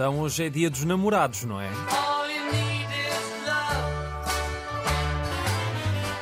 Então 0.00 0.18
hoje 0.20 0.46
é 0.46 0.48
dia 0.48 0.70
dos 0.70 0.82
namorados, 0.82 1.44
não 1.44 1.60
é? 1.60 1.68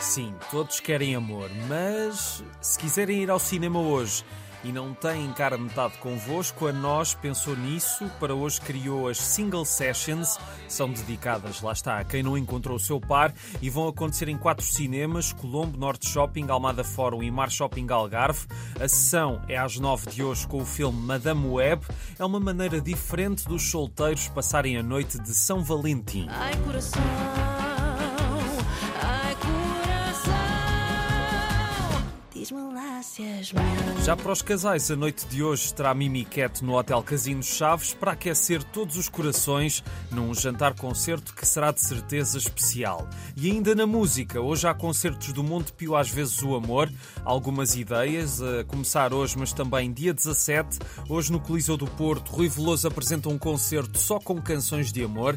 Sim, 0.01 0.35
todos 0.51 0.81
querem 0.81 1.15
amor, 1.15 1.49
mas 1.69 2.43
se 2.61 2.77
quiserem 2.77 3.23
ir 3.23 3.31
ao 3.31 3.39
cinema 3.39 3.79
hoje 3.79 4.25
e 4.65 4.73
não 4.73 4.95
têm 4.95 5.33
cara 5.33 5.57
metade 5.57 5.97
convosco, 5.99 6.67
a 6.67 6.73
nós 6.73 7.15
pensou 7.15 7.57
nisso, 7.57 8.11
para 8.19 8.35
hoje 8.35 8.61
criou 8.61 9.09
as 9.09 9.19
Single 9.19 9.65
Sessions, 9.65 10.39
são 10.69 10.91
dedicadas, 10.91 11.61
lá 11.63 11.73
está, 11.73 11.99
a 11.99 12.05
quem 12.05 12.23
não 12.23 12.37
encontrou 12.37 12.77
o 12.77 12.81
seu 12.81 13.01
par 13.01 13.33
e 13.63 13.71
vão 13.71 13.89
acontecer 13.89 14.29
em 14.29 14.37
quatro 14.37 14.65
cinemas, 14.65 15.33
Colombo, 15.33 15.79
Norte 15.79 16.09
Shopping, 16.09 16.49
Almada 16.49 16.85
Fórum 16.85 17.23
e 17.23 17.31
Mar 17.31 17.51
Shopping 17.51 17.87
Algarve. 17.91 18.47
A 18.81 18.89
sessão 18.89 19.41
é 19.49 19.57
às 19.57 19.79
nove 19.79 20.11
de 20.11 20.23
hoje 20.23 20.47
com 20.47 20.63
o 20.63 20.67
filme 20.67 21.01
Madame 21.01 21.47
Web. 21.47 21.87
É 22.19 22.25
uma 22.25 22.41
maneira 22.41 22.81
diferente 22.81 23.47
dos 23.47 23.71
solteiros 23.71 24.29
passarem 24.29 24.77
a 24.77 24.83
noite 24.83 25.19
de 25.19 25.35
São 25.35 25.63
Valentim. 25.63 26.27
Ai, 26.29 26.57
coração. 26.65 27.58
Já 34.05 34.17
para 34.17 34.31
os 34.31 34.43
casais, 34.43 34.91
a 34.93 34.97
noite 34.97 35.27
de 35.27 35.43
hoje 35.43 35.75
terá 35.75 35.93
Mimi 35.93 36.25
Cat 36.25 36.65
no 36.65 36.79
Hotel 36.79 37.03
Casino 37.03 37.43
Chaves 37.43 37.93
para 37.93 38.13
aquecer 38.13 38.63
todos 38.63 38.97
os 38.97 39.09
corações 39.09 39.83
num 40.13 40.33
jantar-concerto 40.33 41.35
que 41.35 41.45
será 41.45 41.73
de 41.73 41.81
certeza 41.81 42.39
especial. 42.39 43.09
E 43.37 43.51
ainda 43.51 43.75
na 43.75 43.89
música, 43.89 44.41
hoje 44.41 44.69
há 44.69 44.75
concertos 44.75 45.33
do 45.33 45.43
Monte 45.43 45.73
Pio 45.73 45.97
Às 45.97 46.09
vezes 46.09 46.41
o 46.43 46.55
Amor, 46.55 46.89
algumas 47.25 47.75
ideias, 47.75 48.41
a 48.41 48.63
começar 48.65 49.13
hoje, 49.13 49.37
mas 49.37 49.53
também 49.53 49.93
dia 49.93 50.15
17. 50.15 50.79
Hoje 51.09 51.33
no 51.33 51.41
Coliseu 51.41 51.77
do 51.77 51.89
Porto, 51.89 52.31
Rui 52.31 52.49
Veloso 52.49 52.87
apresenta 52.87 53.29
um 53.29 53.37
concerto 53.37 53.99
só 53.99 54.21
com 54.21 54.41
canções 54.41 54.93
de 54.93 55.03
amor. 55.03 55.37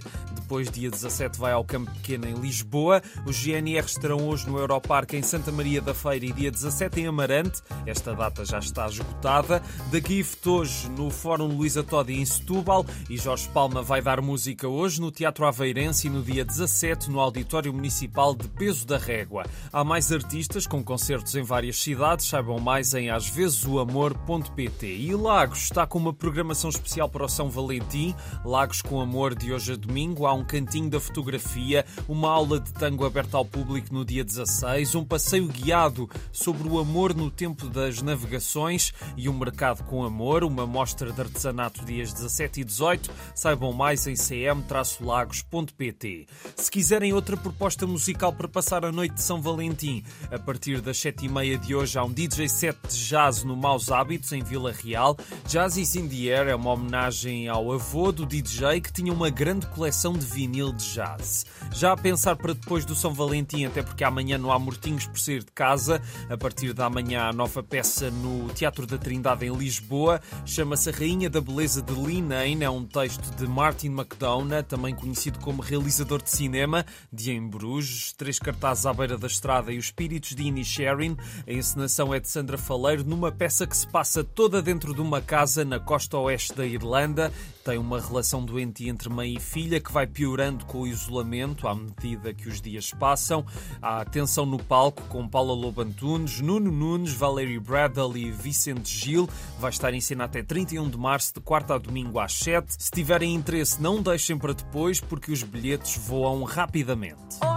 Depois, 0.52 0.69
dia 0.69 0.91
17, 0.91 1.39
vai 1.39 1.53
ao 1.53 1.63
Campo 1.63 1.89
Pequeno 1.91 2.27
em 2.27 2.33
Lisboa. 2.33 3.02
Os 3.25 3.38
GNR 3.38 3.85
estarão 3.85 4.27
hoje 4.27 4.49
no 4.49 4.59
Europarque 4.59 5.16
em 5.16 5.21
Santa 5.21 5.49
Maria 5.49 5.80
da 5.80 5.93
Feira 5.93 6.25
e 6.25 6.33
dia 6.33 6.52
17 6.52 6.99
em 6.99 7.08
Amarante. 7.08 7.61
Esta 7.85 8.13
data 8.13 8.43
já 8.43 8.59
está 8.59 8.85
esgotada. 8.85 9.63
Da 9.89 9.99
Gift 10.05 10.49
hoje 10.49 10.89
no 10.89 11.09
Fórum 11.09 11.47
Luísa 11.47 11.83
Todi 11.83 12.19
em 12.19 12.25
Setúbal 12.25 12.85
e 13.09 13.16
Jorge 13.16 13.47
Palma 13.53 13.81
vai 13.81 14.02
dar 14.02 14.19
música 14.19 14.67
hoje 14.67 14.99
no 14.99 15.09
Teatro 15.09 15.45
Aveirense 15.45 16.08
e 16.08 16.09
no 16.09 16.21
dia 16.21 16.43
17 16.43 17.09
no 17.09 17.21
Auditório 17.21 17.73
Municipal 17.73 18.36
de 18.36 18.49
Peso 18.49 18.86
da 18.86 18.97
Régua. 18.97 19.45
Há 19.71 19.86
mais 19.86 20.11
artistas 20.11 20.67
com 20.67 20.83
concertos 20.83 21.33
em 21.33 21.43
várias 21.43 21.81
cidades, 21.81 22.25
saibam 22.25 22.59
mais 22.59 22.93
em 22.93 23.09
àsvezesoamor.pt. 23.09 24.86
E 24.86 25.15
Lagos 25.15 25.59
está 25.59 25.88
com 25.88 25.97
uma 25.97 26.13
programação 26.13 26.69
especial 26.69 27.08
para 27.08 27.23
o 27.23 27.30
São 27.30 27.49
Valentim. 27.49 28.13
Lagos 28.43 28.81
com 28.81 28.99
Amor 28.99 29.33
de 29.33 29.53
hoje 29.53 29.71
a 29.71 29.75
domingo. 29.77 30.25
Há 30.25 30.33
um 30.33 30.41
cantinho 30.44 30.89
da 30.89 31.00
fotografia, 31.00 31.86
uma 32.08 32.30
aula 32.30 32.59
de 32.59 32.73
tango 32.73 33.06
aberta 33.06 33.38
ao 33.38 33.45
público 33.45 33.94
no 33.94 34.03
dia 34.06 34.23
16, 34.23 34.95
um 34.95 35.06
passeio 35.06 35.48
guiado 35.48 36.09
sobre 36.31 36.67
o 36.67 36.80
amor 36.80 37.14
no 37.14 37.30
tempo 37.30 37.67
das 37.67 38.02
navegações 38.02 38.92
e 39.16 39.30
um 39.30 39.38
mercado 39.38 39.83
com 39.83 40.03
amor, 40.03 40.44
uma 40.44 40.66
mostra 40.66 41.11
de 41.11 41.22
artesanato 41.22 41.86
dias 41.86 42.11
17 42.14 42.61
e 42.61 42.64
18. 42.64 43.11
Saibam 43.36 43.73
mais 43.73 44.08
em 44.08 44.16
cm-lagos.pt. 44.16 46.25
Se 46.55 46.72
quiserem 46.72 47.14
outra 47.14 47.38
proposta 47.38 47.88
musical 47.88 48.33
para 48.33 48.48
passar 48.48 48.86
a 48.86 48.92
noite 48.92 49.16
de 49.16 49.22
São 49.22 49.42
Valentim, 49.42 50.03
a 50.31 50.39
partir 50.39 50.81
das 50.81 50.98
7h30 50.98 51.59
de 51.59 51.76
hoje 51.76 51.98
há 51.98 52.03
um 52.03 52.11
DJ 52.11 52.48
set 52.48 52.77
de 52.88 53.08
jazz 53.08 53.44
no 53.44 53.55
Maus 53.55 53.92
Hábitos, 53.92 54.32
em 54.32 54.44
Vila 54.44 54.71
Real. 54.71 55.17
Jazz 55.48 55.77
is 55.77 55.95
in 55.95 56.08
the 56.08 56.30
Air 56.30 56.49
é 56.49 56.55
uma 56.55 56.71
homenagem 56.71 57.48
ao 57.48 57.71
avô 57.71 58.11
do 58.11 58.26
DJ 58.26 58.82
que 58.82 58.92
tinha 58.92 59.14
uma 59.14 59.30
grande 59.30 59.67
coleção 59.67 60.14
de 60.14 60.26
vinil 60.31 60.71
de 60.71 60.93
jazz. 60.93 61.45
Já 61.71 61.93
a 61.93 61.97
pensar 61.97 62.36
para 62.36 62.53
depois 62.53 62.86
do 62.86 62.95
São 62.95 63.14
Valentim, 63.14 63.65
até 63.65 63.83
porque 63.83 64.03
amanhã 64.03 64.37
não 64.37 64.52
há 64.52 64.58
mortinhos 64.58 65.05
por 65.05 65.19
sair 65.19 65.43
de 65.43 65.52
casa, 65.52 66.02
a 66.30 66.37
partir 66.37 66.73
da 66.73 66.89
manhã 66.89 67.23
há 67.23 67.33
nova 67.33 67.61
peça 67.61 68.09
no 68.09 68.47
Teatro 68.49 68.87
da 68.87 68.97
Trindade 68.97 69.45
em 69.45 69.55
Lisboa, 69.55 70.21
chama-se 70.45 70.89
A 70.89 70.93
Rainha 70.93 71.30
da 71.30 71.41
Beleza 71.41 71.81
de 71.81 71.93
Linane, 71.93 72.64
é 72.64 72.70
um 72.70 72.86
texto 72.86 73.36
de 73.36 73.47
Martin 73.47 73.87
McDonough, 73.87 74.64
também 74.64 74.95
conhecido 74.95 75.39
como 75.39 75.61
realizador 75.61 76.21
de 76.21 76.30
cinema, 76.30 76.86
de 77.11 77.31
Em 77.31 77.47
Bruges, 77.47 78.14
três 78.14 78.39
cartazes 78.39 78.86
à 78.86 78.93
beira 78.93 79.17
da 79.17 79.27
estrada 79.27 79.71
e 79.71 79.77
os 79.77 79.86
espíritos 79.86 80.36
de 80.36 80.43
Inisherin. 80.43 81.17
A 81.47 81.52
encenação 81.52 82.14
é 82.14 82.20
de 82.20 82.30
Sandra 82.30 82.58
Faleiro, 82.58 83.03
numa 83.03 83.31
peça 83.31 83.67
que 83.67 83.75
se 83.75 83.87
passa 83.87 84.23
toda 84.23 84.61
dentro 84.61 84.93
de 84.93 85.02
uma 85.02 85.21
casa 85.21 85.65
na 85.65 85.80
costa 85.80 86.17
oeste 86.17 86.53
da 86.53 86.65
Irlanda. 86.65 87.31
Tem 87.64 87.77
uma 87.77 87.99
relação 87.99 88.43
doente 88.43 88.87
entre 88.87 89.09
mãe 89.09 89.36
e 89.36 89.39
filha 89.39 89.80
que 89.80 89.91
vai 89.91 90.08
piorando 90.21 90.65
com 90.65 90.82
o 90.82 90.87
isolamento 90.87 91.67
à 91.67 91.73
medida 91.73 92.32
que 92.32 92.48
os 92.48 92.61
dias 92.61 92.92
passam. 92.92 93.43
Há 93.82 94.05
tensão 94.05 94.45
no 94.45 94.59
palco 94.59 95.02
com 95.09 95.27
Paula 95.27 95.52
Lobantunes, 95.52 96.39
Nuno 96.39 96.71
Nunes, 96.71 97.11
Valerie 97.11 97.59
Bradle 97.59 98.15
e 98.15 98.30
Vicente 98.30 98.87
Gil. 98.87 99.27
Vai 99.59 99.71
estar 99.71 99.92
em 99.95 99.99
cena 99.99 100.26
até 100.26 100.43
31 100.43 100.87
de 100.92 100.98
março, 100.98 101.33
de 101.33 101.39
quarta 101.42 101.73
a 101.73 101.80
domingo 101.80 102.20
às 102.20 102.33
7. 102.33 102.76
Se 102.77 102.92
tiverem 102.92 103.33
interesse, 103.33 103.82
não 103.82 103.99
deixem 103.99 104.37
para 104.37 104.54
depois, 104.54 104.99
porque 104.99 105.32
os 105.32 105.42
bilhetes 105.42 105.98
voam 105.98 106.43
rapidamente. 106.43 107.51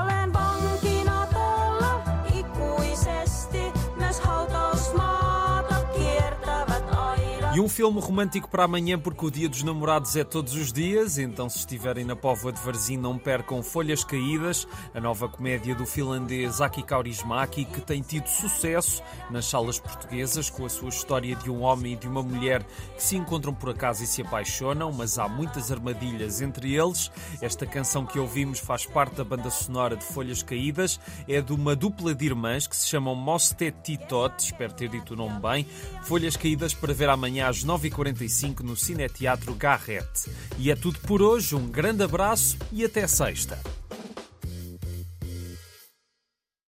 E 7.54 7.60
um 7.60 7.69
filme 7.69 8.00
romântico 8.00 8.50
para 8.50 8.65
amanhã, 8.65 8.98
porque 8.98 9.26
o 9.26 9.31
Dia 9.31 9.48
dos 9.48 9.62
Namorados 9.62 10.16
é 10.16 10.25
todos 10.25 10.54
os 10.54 10.72
dias, 10.72 11.19
então 11.19 11.48
se 11.48 11.59
estiverem 11.59 12.04
na 12.04 12.16
Póvoa 12.16 12.50
de 12.50 12.60
Varzim 12.60 12.97
não 12.97 13.16
percam 13.16 13.62
Folhas 13.62 14.03
Caídas, 14.03 14.66
a 14.92 15.00
nova 15.00 15.28
comédia 15.28 15.72
do 15.72 15.87
finlandês 15.87 16.60
Aki 16.60 16.82
Kaurismäki, 16.82 17.64
que 17.64 17.81
tem 17.81 18.03
tido 18.03 18.26
sucesso 18.26 19.00
nas 19.31 19.47
salas 19.47 19.78
portuguesas 19.78 20.50
com 20.50 20.66
a 20.66 20.69
sua 20.69 20.88
história 20.88 21.37
de 21.37 21.48
um 21.48 21.62
homem 21.62 21.93
e 21.93 21.97
de 21.97 22.09
uma 22.09 22.25
mulher 22.25 22.64
que 22.97 23.03
se 23.04 23.16
encontram 23.16 23.54
por 23.54 23.70
acaso 23.70 24.03
e 24.03 24.06
se 24.09 24.22
apaixonam, 24.22 24.91
mas 24.91 25.16
há 25.16 25.28
muitas 25.28 25.70
armadilhas 25.70 26.41
entre 26.41 26.75
eles. 26.75 27.09
Esta 27.41 27.64
canção 27.64 28.04
que 28.04 28.19
ouvimos 28.19 28.59
faz 28.59 28.84
parte 28.84 29.14
da 29.14 29.22
banda 29.22 29.48
sonora 29.48 29.94
de 29.94 30.04
Folhas 30.04 30.43
Caídas, 30.43 30.98
é 31.28 31.41
de 31.41 31.53
uma 31.53 31.76
dupla 31.76 32.16
de 32.16 32.26
irmãs 32.26 32.66
que 32.66 32.75
se 32.75 32.88
chamam 32.88 33.14
Mostet 33.14 33.76
Titot, 33.84 34.34
espero 34.41 34.72
ter 34.72 34.88
dito 34.88 35.14
o 35.14 35.16
nome 35.16 35.38
bem, 35.38 35.64
Folhas 36.03 36.37
Caídas 36.37 36.75
para 36.75 36.93
ver 36.93 37.09
às 37.44 37.65
9h45 37.65 38.60
no 38.60 38.77
Cineteatro 38.77 39.55
Garrett. 39.55 40.31
E 40.59 40.71
é 40.71 40.75
tudo 40.75 40.99
por 41.00 41.22
hoje, 41.22 41.55
um 41.55 41.69
grande 41.69 42.03
abraço 42.03 42.56
e 42.72 42.84
até 42.84 43.06
sexta. 43.06 43.59